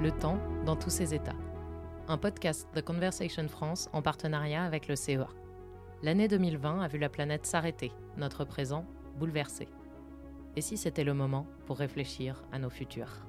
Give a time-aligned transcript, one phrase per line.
[0.00, 1.36] Le temps dans tous ses états.
[2.08, 5.28] Un podcast de Conversation France en partenariat avec le CEA.
[6.02, 8.86] L'année 2020 a vu la planète s'arrêter, notre présent
[9.18, 9.68] bouleversé.
[10.56, 13.26] Et si c'était le moment pour réfléchir à nos futurs?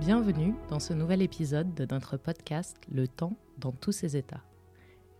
[0.00, 4.42] Bienvenue dans ce nouvel épisode de notre podcast Le temps dans tous ses états.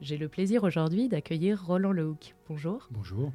[0.00, 2.35] J'ai le plaisir aujourd'hui d'accueillir Roland Lehoucq.
[2.48, 2.89] Bonjour.
[2.91, 3.30] Bonjour.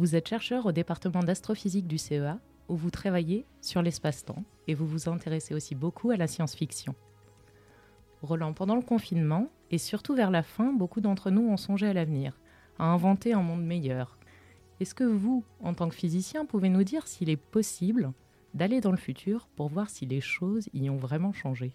[0.00, 2.38] Vous êtes chercheur au département d'astrophysique du CEA
[2.70, 6.94] où vous travaillez sur l'espace-temps et vous vous intéressez aussi beaucoup à la science-fiction.
[8.22, 11.92] Roland, pendant le confinement et surtout vers la fin, beaucoup d'entre nous ont songé à
[11.92, 12.40] l'avenir,
[12.78, 14.16] à inventer un monde meilleur.
[14.80, 18.10] Est-ce que vous, en tant que physicien, pouvez nous dire s'il est possible
[18.54, 21.74] d'aller dans le futur pour voir si les choses y ont vraiment changé?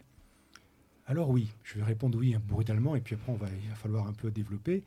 [1.07, 4.07] Alors oui, je vais répondre oui brutalement et puis après on va, il va falloir
[4.07, 4.83] un peu développer.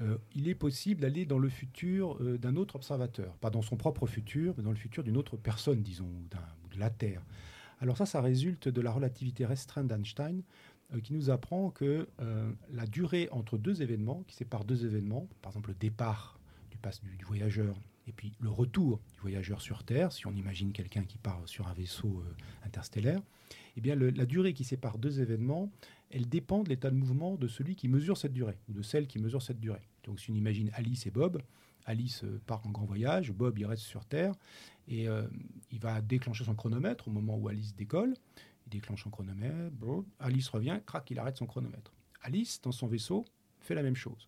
[0.00, 3.76] Euh, il est possible d'aller dans le futur euh, d'un autre observateur, pas dans son
[3.76, 7.22] propre futur, mais dans le futur d'une autre personne, disons, ou de la Terre.
[7.80, 10.42] Alors ça, ça résulte de la relativité restreinte d'Einstein,
[10.94, 12.08] euh, qui nous apprend que
[12.72, 16.40] la durée entre deux événements, qui séparent deux événements, par exemple le départ
[16.70, 20.72] du, du, du voyageur et puis le retour du voyageur sur Terre, si on imagine
[20.72, 22.24] quelqu'un qui part sur un vaisseau
[22.64, 23.20] interstellaire,
[23.76, 25.70] eh bien la durée qui sépare deux événements,
[26.10, 29.06] elle dépend de l'état de mouvement de celui qui mesure cette durée, ou de celle
[29.06, 29.88] qui mesure cette durée.
[30.04, 31.40] Donc si on imagine Alice et Bob,
[31.86, 34.34] Alice euh, part en grand voyage, Bob il reste sur Terre,
[34.88, 35.26] et euh,
[35.70, 38.14] il va déclencher son chronomètre au moment où Alice décolle.
[38.66, 39.74] Il déclenche son chronomètre,
[40.18, 41.92] Alice revient, crac, il arrête son chronomètre.
[42.22, 43.24] Alice, dans son vaisseau,
[43.60, 44.26] fait la même chose.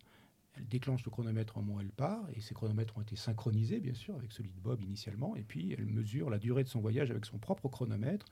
[0.55, 3.79] Elle déclenche le chronomètre au moment où elle part, et ces chronomètres ont été synchronisés,
[3.79, 6.79] bien sûr, avec celui de Bob initialement, et puis elle mesure la durée de son
[6.79, 8.27] voyage avec son propre chronomètre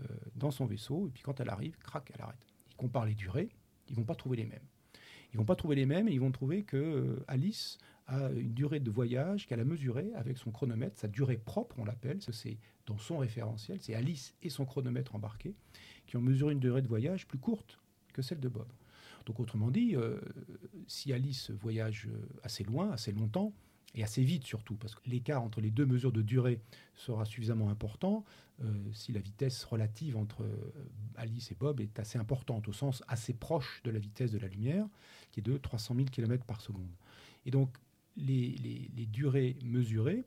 [0.00, 0.04] euh,
[0.36, 2.46] dans son vaisseau, et puis quand elle arrive, crac, elle arrête.
[2.70, 3.50] Ils comparent les durées,
[3.88, 4.64] ils vont pas trouver les mêmes.
[5.34, 8.54] Ils vont pas trouver les mêmes, et ils vont trouver que euh, Alice a une
[8.54, 12.56] durée de voyage qu'elle a mesurée avec son chronomètre, sa durée propre, on l'appelle, c'est
[12.86, 15.54] dans son référentiel, c'est Alice et son chronomètre embarqué,
[16.06, 17.80] qui ont mesuré une durée de voyage plus courte
[18.12, 18.68] que celle de Bob.
[19.26, 20.20] Donc autrement dit, euh,
[20.86, 23.52] si Alice voyage euh, assez loin, assez longtemps,
[23.94, 26.60] et assez vite surtout, parce que l'écart entre les deux mesures de durée
[26.94, 28.24] sera suffisamment important
[28.62, 30.46] euh, si la vitesse relative entre
[31.16, 34.48] Alice et Bob est assez importante, au sens assez proche de la vitesse de la
[34.48, 34.86] lumière,
[35.32, 36.90] qui est de 300 000 km par seconde.
[37.46, 37.74] Et donc
[38.18, 38.56] les,
[38.94, 40.24] les durées mesurées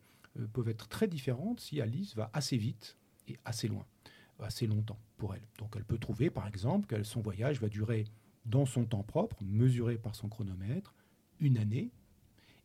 [0.53, 3.85] peuvent être très différentes si Alice va assez vite et assez loin,
[4.39, 5.45] assez longtemps pour elle.
[5.59, 8.05] Donc elle peut trouver par exemple que son voyage va durer
[8.49, 10.95] dans son temps propre, mesuré par son chronomètre,
[11.39, 11.91] une année.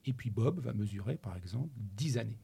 [0.06, 2.38] Et puis Bob va mesurer, par exemple, dix années.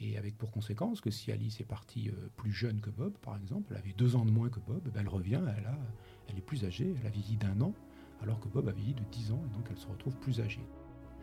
[0.00, 3.36] Et avec pour conséquence que si Alice est partie euh, plus jeune que Bob, par
[3.36, 5.68] exemple, elle avait deux ans de moins que Bob, ben, elle revient, elle,
[6.28, 7.72] elle est plus âgée, elle a vieilli d'un an,
[8.20, 10.66] alors que Bob a vieilli de dix ans, et donc elle se retrouve plus âgée.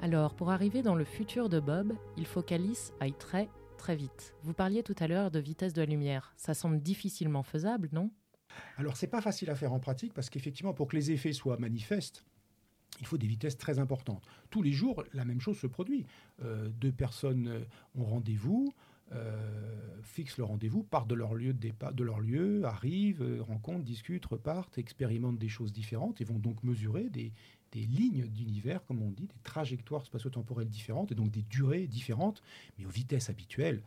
[0.01, 4.35] Alors, pour arriver dans le futur de Bob, il faut qu'Alice aille très, très vite.
[4.41, 6.33] Vous parliez tout à l'heure de vitesse de la lumière.
[6.37, 8.09] Ça semble difficilement faisable, non?
[8.77, 11.57] Alors, c'est pas facile à faire en pratique parce qu'effectivement, pour que les effets soient
[11.57, 12.23] manifestes,
[12.99, 14.23] il faut des vitesses très importantes.
[14.49, 16.05] Tous les jours, la même chose se produit.
[16.43, 17.63] Euh, deux personnes euh,
[17.95, 18.73] ont rendez-vous,
[19.13, 23.83] euh, fixent le rendez-vous, partent de leur lieu de départ, de leur lieu, arrivent, rencontrent,
[23.83, 27.33] discutent, repartent, expérimentent des choses différentes et vont donc mesurer des,
[27.71, 32.41] des lignes d'univers, comme on dit, des trajectoires spatio-temporelles différentes et donc des durées différentes,
[32.77, 33.81] mais aux vitesses habituelles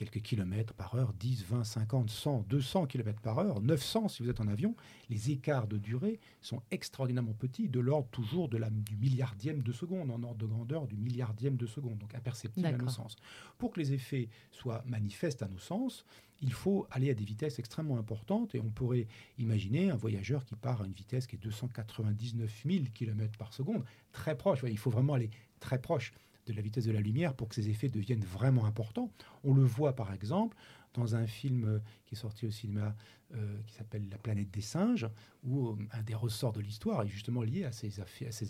[0.00, 4.30] quelques kilomètres par heure, 10, 20, 50, 100, 200 kilomètres par heure, 900 si vous
[4.30, 4.74] êtes en avion,
[5.10, 9.72] les écarts de durée sont extraordinairement petits, de l'ordre toujours de la, du milliardième de
[9.72, 13.16] seconde, en ordre de grandeur du milliardième de seconde, donc imperceptible à nos sens.
[13.58, 16.06] Pour que les effets soient manifestes à nos sens,
[16.40, 19.06] il faut aller à des vitesses extrêmement importantes et on pourrait
[19.36, 23.84] imaginer un voyageur qui part à une vitesse qui est 299 000 km par seconde,
[24.12, 24.64] très proche.
[24.66, 25.28] Il faut vraiment aller
[25.60, 26.14] très proche
[26.50, 29.10] de la vitesse de la lumière pour que ces effets deviennent vraiment importants.
[29.44, 30.56] On le voit par exemple
[30.94, 32.96] dans un film euh, qui est sorti au cinéma
[33.34, 35.08] euh, qui s'appelle La planète des singes,
[35.44, 38.00] où euh, un des ressorts de l'histoire est justement lié à ces,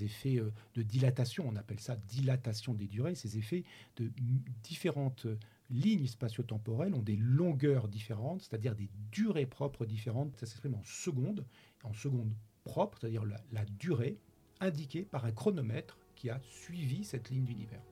[0.03, 0.43] effets,
[0.75, 1.45] de dilatation.
[1.47, 3.15] On appelle ça dilatation des durées.
[3.15, 3.65] Ces effets
[3.97, 4.11] de
[4.63, 5.27] différentes
[5.69, 10.35] lignes spatio-temporelles ont des longueurs différentes, c'est-à-dire des durées propres différentes.
[10.37, 11.45] Ça s'exprime en secondes,
[11.85, 12.33] en secondes
[12.65, 14.19] propres, c'est-à-dire la durée
[14.61, 17.90] indiquée par un chronomètre qui a suivi cette ligne d'univers.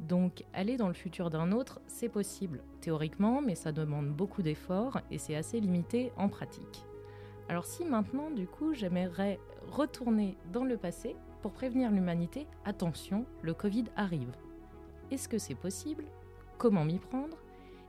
[0.00, 5.00] Donc aller dans le futur d'un autre, c'est possible théoriquement, mais ça demande beaucoup d'efforts
[5.10, 6.84] et c'est assez limité en pratique.
[7.48, 13.54] Alors si maintenant, du coup, j'aimerais retourner dans le passé pour prévenir l'humanité, attention, le
[13.54, 14.32] Covid arrive.
[15.10, 16.04] Est-ce que c'est possible?
[16.58, 17.38] Comment m'y prendre?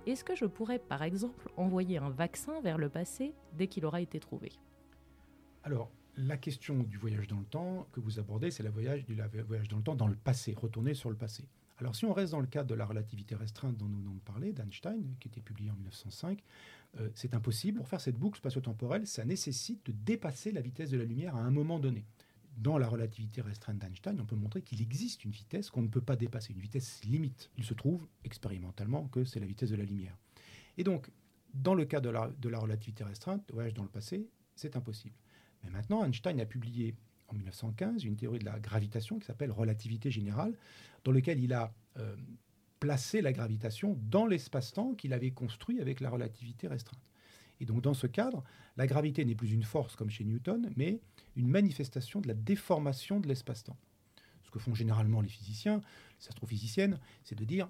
[0.08, 4.02] Est-ce que je pourrais, par exemple, envoyer un vaccin vers le passé dès qu'il aura
[4.02, 4.52] été trouvé?
[5.64, 9.16] Alors, la question du voyage dans le temps que vous abordez, c'est le voyage, du
[9.48, 11.46] voyage dans le temps dans le passé, retourner sur le passé.
[11.80, 14.20] Alors si on reste dans le cadre de la relativité restreinte dont nous venons de
[14.20, 16.44] parler, d'Einstein, qui était publié en 1905,
[17.00, 17.78] euh, c'est impossible.
[17.78, 21.40] Pour faire cette boucle spatio-temporelle, ça nécessite de dépasser la vitesse de la lumière à
[21.40, 22.06] un moment donné.
[22.58, 26.02] Dans la relativité restreinte d'Einstein, on peut montrer qu'il existe une vitesse qu'on ne peut
[26.02, 27.50] pas dépasser, une vitesse limite.
[27.58, 30.18] Il se trouve expérimentalement que c'est la vitesse de la lumière.
[30.78, 31.10] Et donc,
[31.54, 35.16] dans le cas de la, de la relativité restreinte, voyage dans le passé, c'est impossible.
[35.64, 36.96] Mais maintenant, Einstein a publié
[37.30, 40.54] en 1915 une théorie de la gravitation qui s'appelle relativité générale,
[41.04, 42.16] dans laquelle il a euh,
[42.80, 47.02] placé la gravitation dans l'espace-temps qu'il avait construit avec la relativité restreinte.
[47.60, 48.44] Et donc dans ce cadre,
[48.78, 51.02] la gravité n'est plus une force comme chez Newton, mais
[51.36, 53.78] une manifestation de la déformation de l'espace-temps.
[54.44, 55.82] Ce que font généralement les physiciens,
[56.22, 57.70] les astrophysiciennes, c'est de dire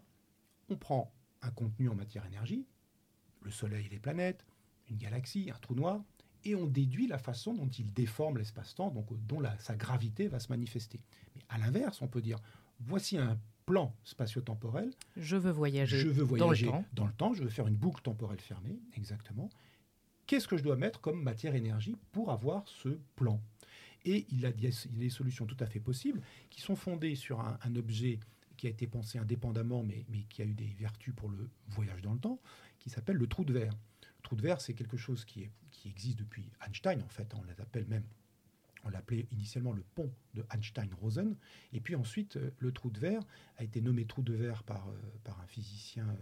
[0.69, 1.11] on prend
[1.41, 2.65] un contenu en matière-énergie,
[3.41, 4.45] le Soleil les planètes,
[4.89, 6.03] une galaxie, un trou noir,
[6.45, 10.50] et on déduit la façon dont il déforme l'espace-temps, donc dont sa gravité va se
[10.50, 11.00] manifester.
[11.36, 12.39] Mais à l'inverse, on peut dire
[12.80, 14.91] voici un plan spatio-temporel.
[15.15, 16.86] Je veux voyager, je veux voyager dans, le temps.
[16.94, 17.33] dans le temps.
[17.33, 19.50] Je veux faire une boucle temporelle fermée, exactement.
[20.25, 23.42] Qu'est-ce que je dois mettre comme matière-énergie pour avoir ce plan?
[24.06, 28.19] Et il a, des solutions tout à fait possibles qui sont fondées sur un, objet
[28.57, 32.01] qui a été pensé indépendamment, mais, mais qui a eu des vertus pour le voyage
[32.01, 32.39] dans le temps,
[32.80, 33.77] qui s'appelle le trou de verre.
[34.24, 35.50] Trou de verre, c'est quelque chose qui,
[35.86, 37.33] existe depuis Einstein, en fait.
[37.36, 38.04] On les appelle même
[38.83, 41.36] on l'appelait initialement le pont de Einstein-Rosen.
[41.74, 43.21] Et puis ensuite, euh, le trou de verre
[43.57, 46.16] a été nommé trou de verre par, euh, un physicien euh,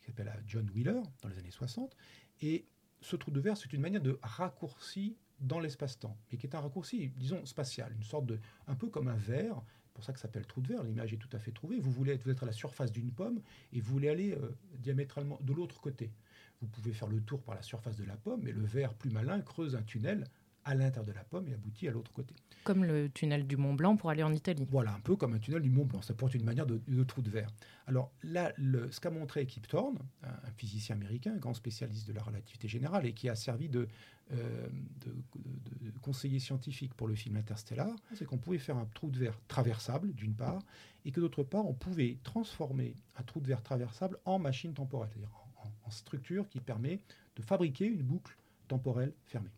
[0.00, 1.96] qui s'appelle John Wheeler dans les années 60.
[2.42, 2.66] Et
[3.00, 6.60] ce trou de verre, c'est une manière de raccourci dans l'espace-temps, mais qui est un
[6.60, 9.62] raccourci, disons, spatial, une sorte de, un peu comme un verre,
[9.94, 11.80] pour ça que ça s'appelle trou de verre, l'image est tout à fait trouvée.
[11.80, 13.40] Vous voulez être, vous êtes à la surface d'une pomme
[13.72, 14.36] et vous voulez aller
[14.74, 16.10] diamétralement de l'autre côté.
[16.60, 19.10] Vous pouvez faire le tour par la surface de la pomme, mais le verre plus
[19.10, 20.26] malin creuse un tunnel
[20.64, 22.34] à l'intérieur de la pomme et aboutit à l'autre côté.
[22.64, 24.66] Comme le tunnel du Mont Blanc pour aller en Italie.
[24.70, 26.02] Voilà, un peu comme un tunnel du Mont Blanc.
[26.02, 27.50] Ça porte une manière de, trou de verre.
[27.86, 32.12] Alors là, le, ce qu'a montré Kip Thorne, un, physicien américain, un grand spécialiste de
[32.12, 33.88] la relativité générale et qui a servi de,
[34.32, 34.68] euh,
[35.06, 39.40] de conseiller scientifique pour le film Interstellar, c'est qu'on pouvait faire un trou de verre
[39.48, 40.62] traversable, d'une part,
[41.04, 45.08] et que d'autre part, on pouvait transformer un trou de verre traversable en machine temporelle,
[45.10, 45.49] c'est-à-dire en
[45.90, 47.00] structure qui permet
[47.36, 48.36] de fabriquer une boucle
[48.68, 49.50] temporelle fermée.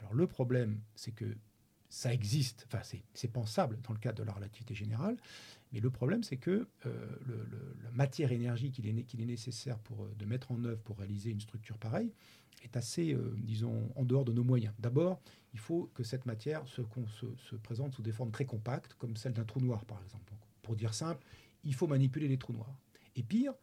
[0.00, 1.36] Alors le problème, c'est que
[1.88, 2.82] ça existe, enfin
[3.14, 5.16] c'est pensable dans le cadre de la relativité générale,
[5.72, 7.16] mais le problème c'est que euh,
[7.84, 11.40] la matière-énergie qu'il est, est, nécessaire pour, euh, de mettre en œuvre pour réaliser une
[11.40, 12.12] structure pareille
[12.62, 14.74] est assez, euh, disons, en dehors de nos moyens.
[14.78, 15.20] D'abord,
[15.54, 16.82] il faut que cette matière se,
[17.62, 20.32] présente sous des formes très compactes, comme celle d'un trou noir par exemple.
[20.62, 21.24] pour dire simple,
[21.64, 22.76] il faut manipuler les trous noirs.
[23.14, 23.54] Et pire,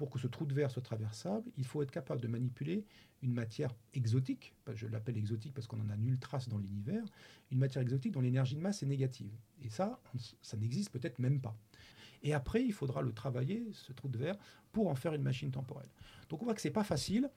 [0.00, 2.86] pour que ce trou de verre soit traversable, il faut être capable de manipuler
[3.20, 7.04] une matière exotique, je l'appelle exotique parce qu'on en a nulle trace dans l'univers,
[7.50, 9.30] une matière exotique dont l'énergie de masse est négative.
[9.62, 10.00] Et ça,
[10.40, 11.54] ça n'existe peut-être même pas.
[12.22, 14.38] Et après, il faudra le travailler, ce trou de verre,
[14.72, 15.90] pour en faire une machine temporelle.
[16.30, 17.28] Donc on voit que ce n'est pas facile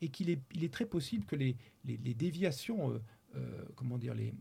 [0.00, 3.00] et qu'il est, très possible que les, les, déviations euh,
[3.34, 4.34] euh, comment dire, les,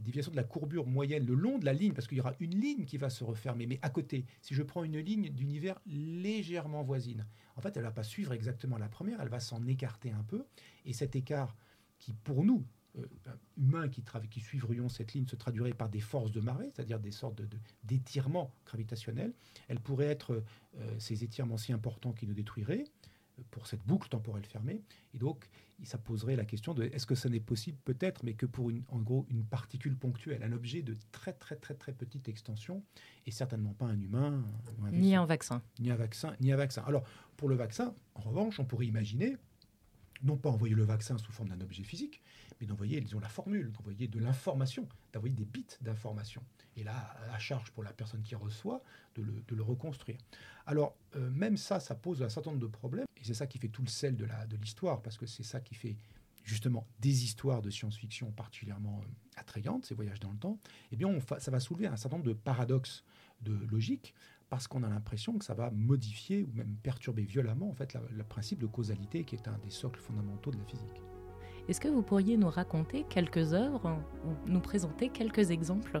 [0.00, 2.58] déviations de la courbure moyenne le long de la ligne, parce qu'il y aura une
[2.60, 6.82] ligne qui va se refermer, mais à côté, si je prends une ligne d'univers légèrement
[6.82, 7.26] voisine,
[7.56, 10.22] en fait, elle ne va pas suivre exactement la première, elle va s'en écarter un
[10.24, 10.44] peu,
[10.84, 11.56] et cet écart
[11.98, 12.64] qui, pour nous,
[12.98, 13.06] euh,
[13.56, 17.40] humains qui, suivrions cette ligne se traduirait par des forces de marée, c'est-à-dire des sortes
[17.84, 19.32] d'étirements de, gravitationnels.
[19.68, 20.42] Elle pourrait être
[20.78, 22.84] euh, ces étirements si importants qui nous détruiraient
[23.50, 24.82] pour cette boucle temporelle fermée.
[25.14, 25.48] Et donc,
[25.84, 28.82] ça poserait la question de est-ce que ça n'est possible Peut-être, mais que pour une,
[28.88, 32.82] en gros une particule ponctuelle, un objet de très très très très petite extension,
[33.26, 34.44] et certainement pas un humain.
[34.90, 35.62] ni un vaccin.
[35.78, 36.82] Ni un vaccin, ni un vaccin.
[36.86, 37.04] Alors,
[37.36, 39.36] pour le vaccin, en revanche, on pourrait imaginer
[40.22, 42.22] non pas envoyer le vaccin sous forme d'un objet physique,
[42.60, 46.42] mais d'envoyer, disons, la formule, d'envoyer de l'information, d'envoyer des bits d'information.
[46.76, 48.82] Et là, à charge pour la personne qui reçoit
[49.14, 50.18] de le, reconstruire.
[50.66, 53.68] Alors, euh, même ça, ça pose un certain nombre de problèmes, c'est ça qui fait
[53.68, 55.96] tout le sel de l'histoire, de parce que c'est ça qui fait
[56.44, 60.58] justement des histoires de science-fiction particulièrement euh, attrayantes, ces voyages dans le temps,
[60.92, 63.04] eh bien, ça va soulever un certain nombre de paradoxes
[63.42, 64.14] de logique
[64.48, 68.22] parce qu'on a l'impression que ça va modifier ou même perturber violemment en fait le
[68.22, 71.02] principe de causalité qui est un des socles fondamentaux de la physique.
[71.68, 76.00] Est-ce que vous pourriez nous raconter quelques œuvres ou nous présenter quelques exemples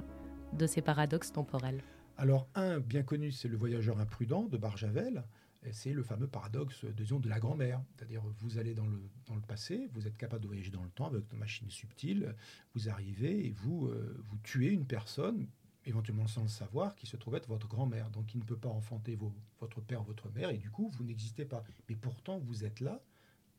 [0.52, 1.82] de ces paradoxes temporels?
[2.16, 5.24] Alors un bien connu, c'est le voyageur imprudent de Barjavel.
[5.72, 7.82] C'est le fameux paradoxe disons, de la grand-mère.
[7.96, 10.90] C'est-à-dire, vous allez dans le, dans le passé, vous êtes capable de voyager dans le
[10.90, 12.34] temps avec une machine subtile,
[12.74, 15.46] vous arrivez et vous, euh, vous tuez une personne
[15.86, 18.68] éventuellement sans le savoir, qui se trouve être votre grand-mère, donc qui ne peut pas
[18.68, 19.16] enfanter
[19.60, 21.62] votre père, votre mère, et du coup, vous n'existez pas.
[21.88, 23.00] Mais pourtant, vous êtes là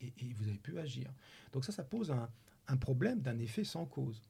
[0.01, 1.09] et, vous avez pu agir.
[1.53, 4.21] Donc ça, ça pose un, problème d'un effet sans cause.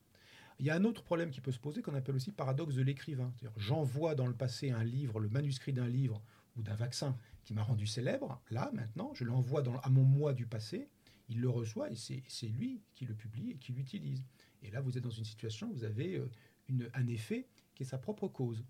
[0.59, 2.81] Il y a un autre problème qui peut se poser qu'on appelle aussi paradoxe de
[2.81, 3.31] l'écrivain.
[3.57, 6.21] J'envoie dans le passé un livre, le manuscrit d'un livre
[6.57, 8.41] ou d'un vaccin qui m'a rendu célèbre.
[8.49, 10.89] Là, maintenant, je l'envoie à mon moi du passé.
[11.29, 14.23] Il le reçoit et c'est lui qui le publie et qui l'utilise.
[14.63, 16.29] Et là, vous êtes dans une situation où vous avez euh,
[16.67, 18.63] une, un effet qui est sa propre cause.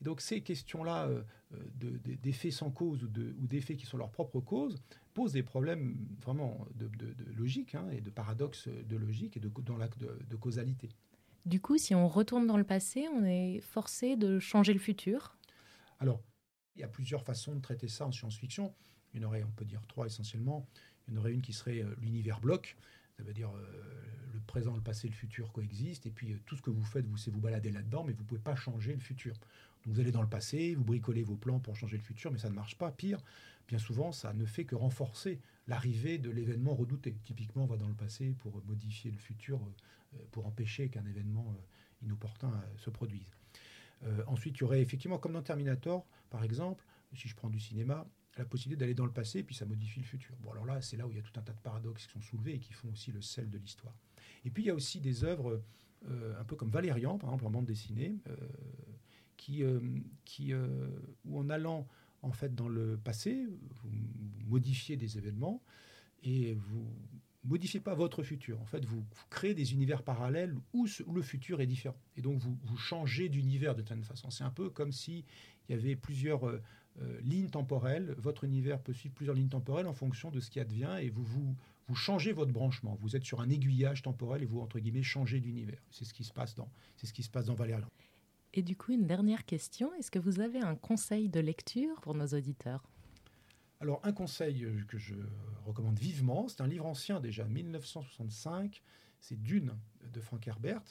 [0.00, 1.22] Et donc ces questions-là euh,
[1.54, 4.76] euh, d'effets sans cause ou d'effets qui sont leur propre cause
[5.14, 6.90] posent des problèmes vraiment de,
[7.34, 10.90] logique hein, et de paradoxe de logique et de, dans l'acte de causalité.
[11.46, 15.38] Du coup, si on retourne dans le passé, on est forcé de changer le futur?
[16.00, 16.20] Alors,
[16.76, 18.72] il y a plusieurs façons de traiter ça en science-fiction.
[19.14, 20.66] Il y en aurait, on peut dire, trois essentiellement.
[21.08, 22.76] Il y en aurait une qui serait l'univers bloc.
[23.16, 23.50] Ça veut dire
[24.34, 26.06] le présent, le passé, le futur coexistent.
[26.06, 28.28] Et puis tout ce que vous faites, vous, c'est vous balader là-dedans, mais vous ne
[28.28, 29.34] pouvez pas changer le futur
[29.86, 32.50] vous allez dans le passé, vous bricolez vos plans pour changer le futur, mais ça
[32.50, 32.90] ne marche pas.
[32.90, 33.22] Pire,
[33.68, 37.16] bien souvent, ça ne fait que renforcer l'arrivée de l'événement redouté.
[37.24, 39.60] Typiquement, on va dans le passé pour modifier le futur,
[40.14, 43.26] euh, pour empêcher qu'un événement euh, inopportun euh, se produise.
[44.26, 46.84] Ensuite, il y aurait effectivement, comme dans Terminator, par exemple,
[47.14, 50.00] si je prends du cinéma, la possibilité d'aller dans le passé et puis ça modifie
[50.00, 50.34] le futur.
[50.40, 52.12] Bon, alors là, c'est là où il y a tout un tas de paradoxes qui
[52.12, 53.94] sont soulevés et qui font aussi le sel de l'histoire.
[54.44, 55.62] Et puis, il y a aussi des œuvres,
[56.06, 58.16] un peu comme Valérian, par exemple, en bande dessinée,
[59.36, 59.80] qui, euh,
[60.24, 60.88] qui euh,
[61.24, 61.86] où en allant
[62.22, 63.90] en fait dans le passé, vous
[64.46, 65.62] modifiez des événements
[66.22, 66.90] et vous
[67.46, 68.60] modifiez pas votre futur.
[68.60, 71.96] En fait, vous, créez des univers parallèles où, le futur est différent.
[72.16, 74.30] Et donc, vous, changez d'univers de toute façon.
[74.30, 75.24] C'est un peu comme s'il
[75.68, 76.60] y avait plusieurs euh,
[77.22, 78.14] lignes temporelles.
[78.18, 81.24] Votre univers peut suivre plusieurs lignes temporelles en fonction de ce qui advient et vous,
[81.24, 82.98] vous, changez votre branchement.
[83.00, 85.80] Vous êtes sur un aiguillage temporel et vous, entre guillemets, changez d'univers.
[85.90, 87.56] C'est ce qui se passe dans, c'est ce qui se passe dans.
[88.54, 92.14] Et du coup, une dernière question, est-ce que vous avez un conseil de lecture pour
[92.14, 92.82] nos auditeurs?
[93.86, 95.14] Alors, un conseil euh, que je
[95.64, 98.82] recommande vivement, c'est un livre ancien déjà, 1965,
[99.20, 99.76] c'est Dune
[100.12, 100.82] de Frank Herbert.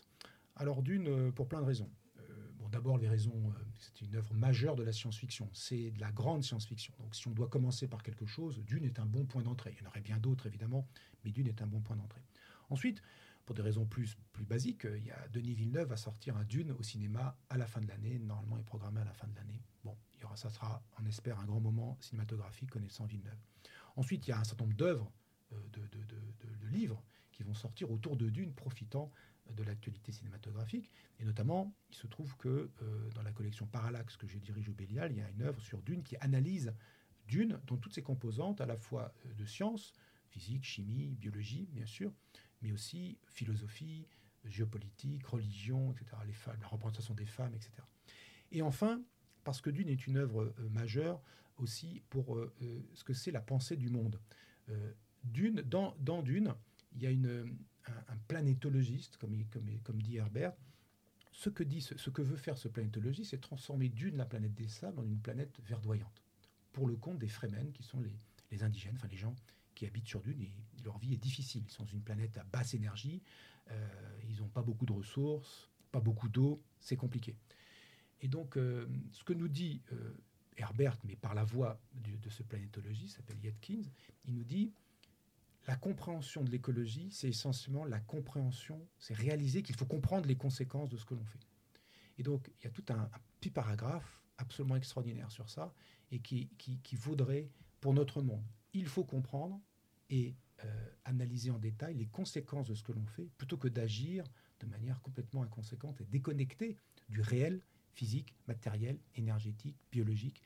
[0.56, 1.92] Alors, Dune, euh, pour plein de raisons.
[2.20, 5.50] Euh, d'abord, les raisons, c'est une œuvre majeure de la science-fiction.
[5.52, 6.94] C'est de la grande science-fiction.
[7.00, 9.76] Donc, si on doit commencer par quelque chose, Dune est un bon point d'entrée.
[9.78, 10.88] Il y en aurait bien d'autres, évidemment,
[11.26, 12.24] mais Dune est un bon point d'entrée.
[12.70, 13.02] Ensuite,
[13.46, 16.72] pour des raisons plus, plus basiques, il y a Denis Villeneuve va sortir un Dune
[16.72, 18.18] au cinéma à la fin de l'année.
[18.20, 19.62] Normalement, il est programmé à la fin de l'année.
[19.84, 23.38] Bon, il y aura, ça sera, on espère, un grand moment cinématographique connaissant Villeneuve.
[23.96, 25.12] Ensuite, il y a un certain nombre d'œuvres,
[25.54, 29.12] euh, de, de, livres qui vont sortir autour de Dune, profitant
[29.52, 30.92] de l'actualité cinématographique.
[31.20, 34.74] Et notamment, il se trouve que euh, dans la collection Parallax que je dirige au
[34.74, 36.74] Bélial, il y a une œuvre sur Dune qui analyse
[37.28, 39.94] Dune dans toutes ses composantes, à la fois euh, de sciences,
[40.30, 42.12] physique, chimie, biologie, bien sûr,
[42.62, 44.08] mais aussi philosophie,
[44.46, 47.72] géopolitique, religion, etc., les femmes, la représentation des femmes, etc.
[48.52, 49.02] Et enfin,
[49.44, 51.22] parce que Dune est une œuvre euh, majeure
[51.58, 54.20] aussi pour euh, euh, ce que c'est la pensée du monde.
[55.24, 56.56] Dune, dans, Dune,
[56.96, 60.54] il y a un, planétologiste, comme, dit Herbert.
[61.32, 64.68] Ce que, dit, ce, que veut faire ce planétologiste, c'est transformer Dune, la planète des
[64.68, 66.24] sables, en une planète verdoyante,
[66.74, 68.02] pour le compte des Fremen, qui sont
[68.50, 69.36] les indigènes, enfin les gens
[69.76, 70.52] qui habitent sur Dune et
[70.84, 71.64] leur vie est difficile.
[71.68, 73.22] Ils sont une planète à basse énergie,
[73.70, 73.88] euh,
[74.28, 77.36] ils n'ont pas beaucoup de ressources, pas beaucoup d'eau, c'est compliqué.
[78.22, 80.16] Et donc, euh, ce que nous dit euh,
[80.58, 83.84] Herbert, mais par la voix de ce planétologiste, s'appelle Yadkins,
[84.26, 84.72] il nous dit
[85.68, 90.90] la compréhension de l'écologie, c'est essentiellement la compréhension, c'est réaliser qu'il faut comprendre les conséquences
[90.90, 91.40] de ce que l'on fait.
[92.18, 95.74] Et donc, il y a tout un, petit paragraphe absolument extraordinaire sur ça
[96.12, 97.50] et qui, qui, qui vaudrait
[97.82, 98.44] pour notre monde
[98.76, 99.62] il faut comprendre
[100.10, 104.24] et euh, analyser en détail les conséquences de ce que l'on fait, plutôt que d'agir
[104.60, 106.78] de manière complètement inconséquente et déconnectée
[107.10, 107.62] du réel
[107.94, 110.42] physique, matériel, énergétique, biologique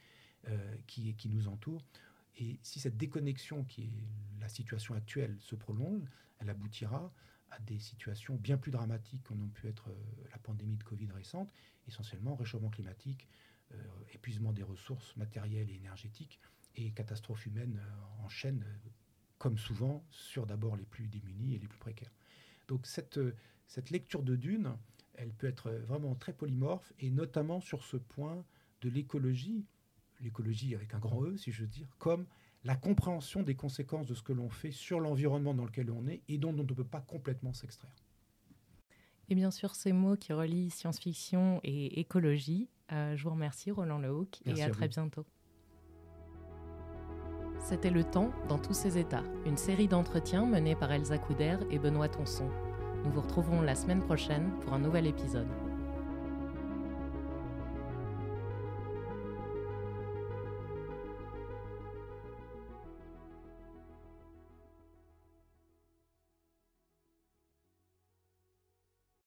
[0.47, 1.83] euh, qui, nous entoure.
[2.37, 6.07] Et si cette déconnexion, qui est la situation actuelle, se prolonge,
[6.39, 7.11] elle aboutira
[7.51, 11.11] à des situations bien plus dramatiques qu'en ont pu être euh, la pandémie de Covid
[11.11, 11.51] récente,
[11.87, 13.27] essentiellement réchauffement climatique,
[14.11, 16.39] épuisement des ressources matérielles et énergétiques,
[16.85, 18.89] et catastrophes humaines euh, enchaînent, euh,
[19.37, 22.13] comme souvent, sur d'abord les plus démunis et les plus précaires.
[22.67, 23.35] Donc cette, euh,
[23.67, 24.75] cette lecture de Dune,
[25.15, 28.43] elle peut être vraiment très polymorphe, et notamment sur ce point
[28.81, 29.65] de l'écologie,
[30.21, 32.25] l'écologie avec un grand E, si je veux dire, comme
[32.63, 36.21] la compréhension des conséquences de ce que l'on fait sur l'environnement dans lequel on est
[36.27, 37.95] et dont on ne peut pas complètement s'extraire.
[39.29, 42.67] Et bien sûr, ces mots qui relient science-fiction et écologie.
[42.89, 45.25] je vous remercie, Roland Lehoucq, et à, très bientôt.
[47.69, 51.77] C'était Le Temps dans tous ses états, une série d'entretiens menés par Elsa Couder et
[51.77, 52.49] Benoît Tonson.
[53.05, 55.45] Nous vous retrouverons la semaine prochaine pour un nouvel épisode.